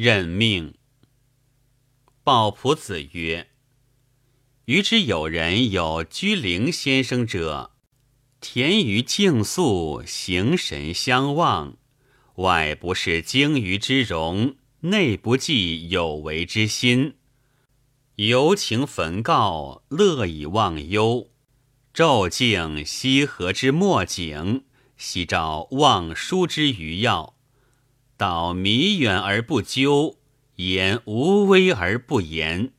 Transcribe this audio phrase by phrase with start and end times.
[0.00, 0.74] 任命。
[2.22, 3.48] 鲍仆子曰
[4.66, 7.72] ：“余之有人有居陵先生者，
[8.40, 11.78] 田于静肃，形神相望，
[12.36, 17.16] 外不是鲸鱼之容，内不计有为之心。
[18.14, 21.28] 游情焚告，乐以忘忧。
[21.92, 24.62] 昼静西河之末景，
[24.96, 27.34] 夕照望舒之余要。
[28.18, 30.18] 道弥远而不究，
[30.56, 32.72] 言无微而不言。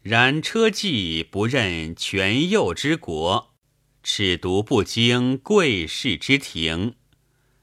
[0.00, 3.52] 然车骑不任权右之国，
[4.02, 6.94] 尺牍不经贵士之庭，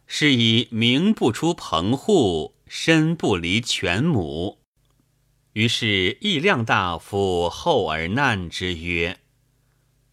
[0.05, 4.59] 是以名不出棚户，身不离犬母。
[5.53, 9.17] 于是义亮大夫厚而难之曰：“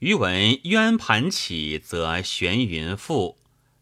[0.01, 3.37] 余闻渊盘起，则玄云覆；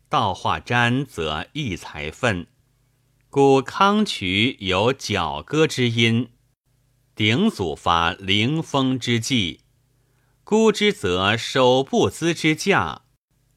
[0.08, 2.48] 道化瞻，则异才奋。”
[3.34, 6.28] 故康渠有角歌之音，
[7.14, 9.61] 鼎祖发灵风之际，
[10.44, 13.05] 孤之则守不资之驾，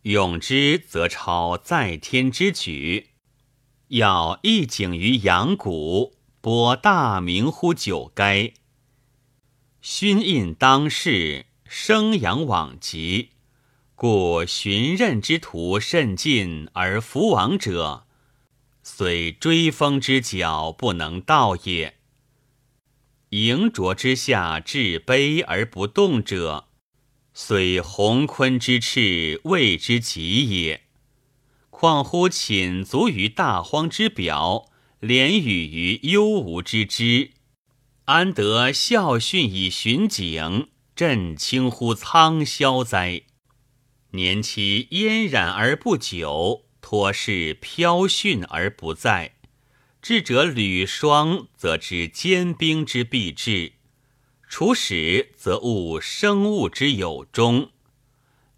[0.04, 3.10] 勇之则超在天之举。
[3.90, 8.54] 要一景于阳谷，播大名乎九垓。
[9.82, 13.32] 勋印当世，生阳往极，
[13.94, 18.05] 故寻任之徒甚近而弗往者。
[18.88, 21.96] 虽追风之角不能到也，
[23.30, 26.68] 迎浊之下至卑而不动者，
[27.34, 30.84] 虽鸿鲲之翅未之极也。
[31.72, 34.70] 况乎寝足于大荒之表，
[35.00, 37.32] 连语于幽无之枝，
[38.06, 43.24] 安得孝训以巡景，振清乎苍霄哉？
[44.12, 46.65] 年期嫣然而不久。
[46.88, 49.34] 托是飘逊而不在，
[50.04, 53.72] 智者履霜，则知坚冰之必至；
[54.48, 57.72] 处始，则悟生物之有终。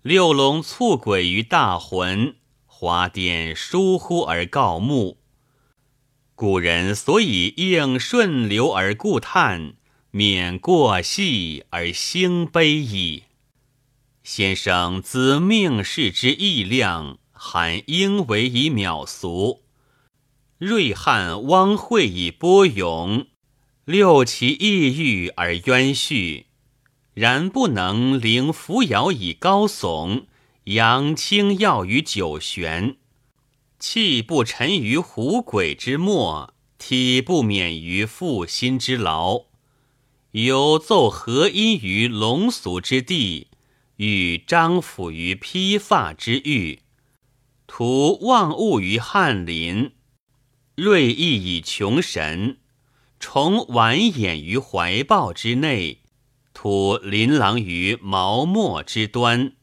[0.02, 2.36] 六龙促轨于大浑，
[2.66, 5.20] 华殿疏忽而告目。
[6.36, 9.76] 古人所以应顺流而固叹，
[10.12, 13.24] 免过隙而兴悲矣。
[14.22, 17.20] 先生自命世之意量。
[17.40, 19.64] 罕应为以渺俗，
[20.58, 23.28] 瑞汉汪会以波涌，
[23.86, 26.48] 六其异域而渊序，
[27.14, 30.26] 然不能凌扶摇以高耸，
[30.66, 32.98] 扬清耀于九玄，
[33.80, 39.46] 气不沉于虎鬼之末，体不免于负心之劳，
[40.32, 43.48] 有奏和音于龙俗之地，
[43.98, 46.80] 与张抚于披发之域。
[47.68, 49.92] 图望物于翰林，
[50.76, 52.56] 锐意以穷神；
[53.20, 56.00] 重婉眼于怀抱之内，
[56.54, 59.54] 图琳琅于毛墨之端，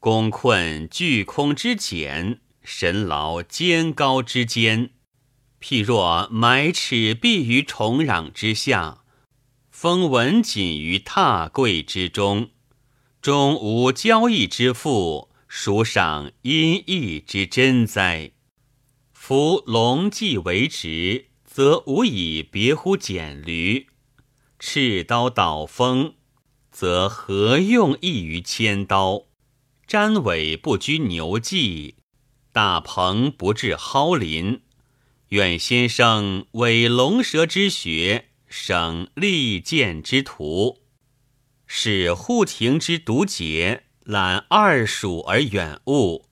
[0.00, 4.90] 功困巨空之简，神劳肩高之间。
[5.60, 9.02] 譬若埋齿壁于重壤之下，
[9.70, 12.50] 封文锦于榻柜之中，
[13.20, 15.27] 终无交易之富。
[15.50, 18.32] 书上音译之真哉？
[19.12, 23.86] 夫龙既为直，则无以别乎简驴；
[24.58, 26.16] 赤刀倒风，
[26.70, 29.24] 则何用异于千刀？
[29.88, 31.94] 瞻尾不拘牛骑，
[32.52, 34.60] 大鹏不至蒿林。
[35.30, 40.82] 愿先生为龙蛇之学，省利剑之徒，
[41.66, 43.84] 使护庭之独节。
[44.08, 46.24] 览二蜀而远物，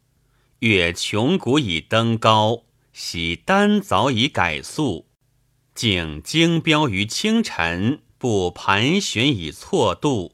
[0.61, 2.63] 越穷谷以登高，
[2.95, 5.05] 喜丹凿以改素，
[5.75, 10.33] 竟精标于清晨，不盘旋以错度，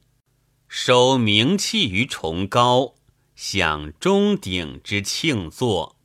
[0.69, 2.95] 收名器于崇高，
[3.35, 5.97] 享钟鼎之庆作，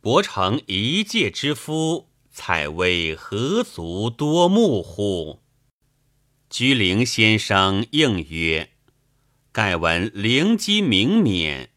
[0.00, 5.40] 博成一介之夫，采为何足多目乎？
[6.48, 8.69] 居陵先生应曰。
[9.52, 11.70] 盖闻灵机明冕，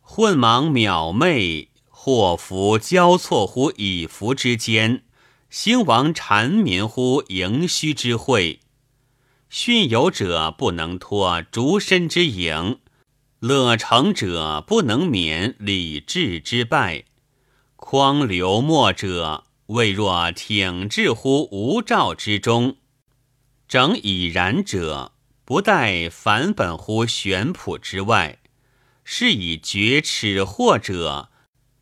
[0.00, 5.02] 混莽渺昧，祸福交错乎以福之间，
[5.50, 8.60] 兴亡缠绵乎盈虚之会。
[9.50, 12.78] 训有者不能脱逐身之影，
[13.40, 17.04] 乐成者不能免礼智之败。
[17.76, 22.76] 匡流墨者，未若挺志乎无照之中，
[23.68, 25.12] 整已然者。
[25.50, 28.38] 不待返本乎玄朴之外，
[29.02, 31.28] 是以绝耻祸者，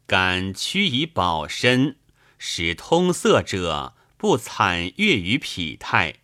[0.06, 1.96] 敢屈以保身；
[2.38, 6.14] 使通塞者，不惨悦于匹态。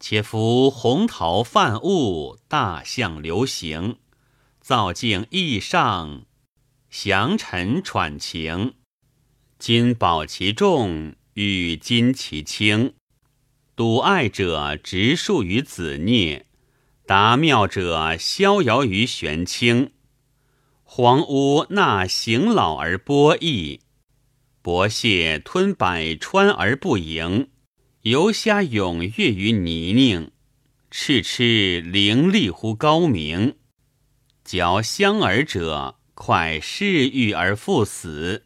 [0.00, 3.98] 且夫红桃泛物，大象流行，
[4.58, 6.24] 造境异上，
[6.88, 8.76] 祥尘喘情。
[9.58, 12.94] 今保其重，欲今其轻。
[13.78, 16.46] 笃爱者直树于子孽，
[17.06, 19.92] 达妙者逍遥于玄清。
[20.82, 23.78] 黄屋纳行老而波逸，
[24.62, 27.50] 薄蟹吞百川而不盈，
[28.02, 30.30] 游虾踊跃于泥泞，
[30.90, 33.54] 赤赤伶俐乎高明。
[34.42, 38.42] 嚼香饵者，快嗜欲而复死；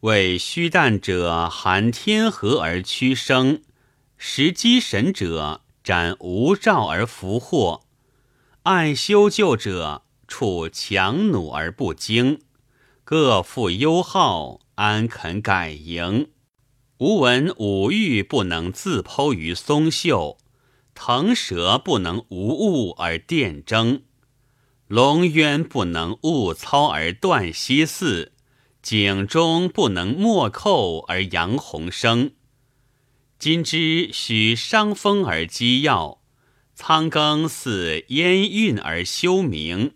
[0.00, 3.60] 为虚诞者，含天河而屈生。
[4.26, 7.82] 识机神者，斩无兆而福祸；
[8.62, 12.40] 爱修旧者，处强弩而不惊。
[13.04, 16.30] 各负忧好，安肯改营？
[16.98, 20.38] 吾闻五欲不能自剖于松秀，
[20.94, 24.02] 腾蛇不能无物而电争，
[24.88, 28.32] 龙渊不能误操而断西寺，
[28.80, 32.32] 井中不能莫扣而扬鸿生。
[33.38, 36.22] 今之许伤风而积药，
[36.74, 39.92] 仓庚似烟韵而休明。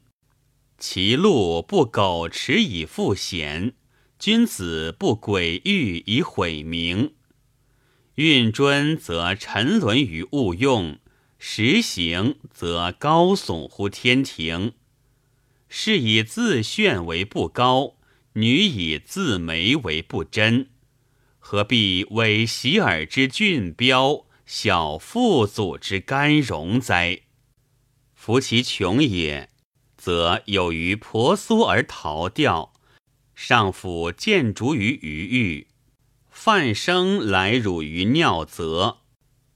[0.76, 3.74] 其路不苟持以复险，
[4.18, 7.14] 君子不诡欲以毁名。
[8.16, 10.98] 运尊则沉沦于物用，
[11.38, 14.72] 实行则高耸乎天庭。
[15.68, 17.96] 是以自炫为不高，
[18.34, 20.70] 女以自媚为不真。
[21.38, 27.22] 何必为喜尔之俊标，小父祖之干荣哉？
[28.14, 29.48] 夫其穷也，
[29.96, 32.72] 则有于婆娑而逃掉；
[33.34, 35.68] 上府见逐于余域，
[36.30, 38.98] 泛生来辱于尿泽，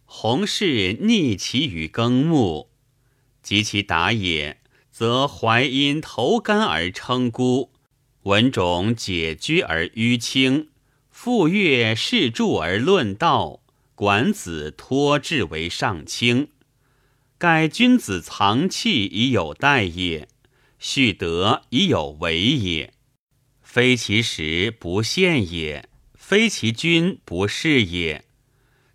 [0.05, 2.71] 弘氏逆其于耕牧。
[3.43, 7.73] 及其达也，则怀因投干而称孤，
[8.23, 10.69] 文种解居而淤青。
[11.25, 13.63] 复阅世著而论道，
[13.95, 16.49] 管子托志为上卿。
[17.39, 20.27] 盖君子藏器以有待也，
[20.81, 22.93] 蓄德以有为也。
[23.63, 28.25] 非其时不现也，非其君不是也。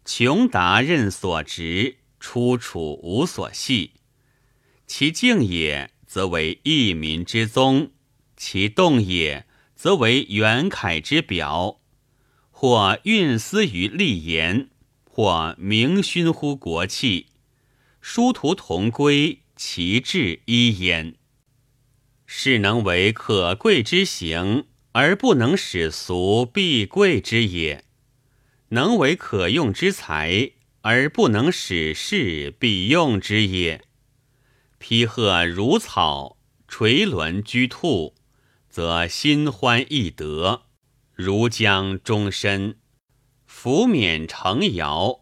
[0.03, 3.91] 穷达任所职，出处无所系。
[4.85, 7.91] 其静也，则为一民之宗；
[8.35, 9.47] 其动也，
[9.77, 11.80] 则为元凯之表。
[12.59, 14.71] 或运思于立言，
[15.04, 17.27] 或明勋乎国器，
[18.01, 21.13] 殊途同归，其志一焉。
[22.25, 27.83] 是能为可贵之行，而不能使俗必贵之也；
[28.69, 33.83] 能为可用之才，而不能使士必用之也。
[34.80, 38.15] 披鹤如草，垂纶居兔，
[38.68, 40.63] 则心欢意得。
[41.17, 42.77] 如将终身，
[43.47, 45.21] 浮冕成尧，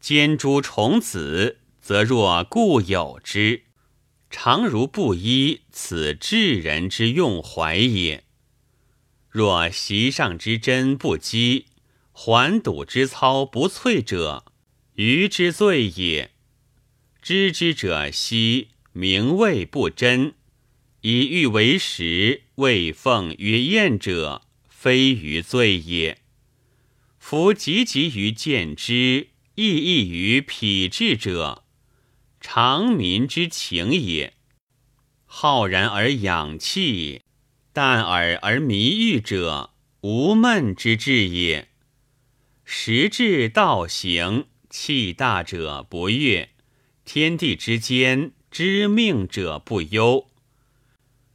[0.00, 3.62] 兼诸重子，则若固有之。
[4.30, 8.24] 常如不依，此智人之用怀也。
[9.30, 11.66] 若席上之珍不积，
[12.10, 14.44] 环堵之操不瘁者，
[14.94, 16.32] 愚之罪也。
[17.22, 20.34] 知之者希，名位不真，
[21.02, 24.42] 以欲为食，未奉曰宴者。
[24.80, 26.18] 非于罪也。
[27.18, 31.64] 夫汲汲于见之，意异于匹志者，
[32.40, 34.34] 常民之情也。
[35.26, 37.22] 浩然而养气，
[37.72, 41.70] 淡尔而弥欲者，无闷之志也。
[42.64, 46.50] 时至道行，气大者不悦，
[47.04, 50.30] 天地之间，知命者不忧。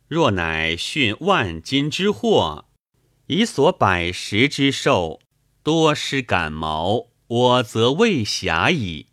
[0.08, 2.70] 若乃训万金之祸。
[3.28, 5.22] 以所百食之兽，
[5.64, 9.08] 多失感毛，我则未暇矣。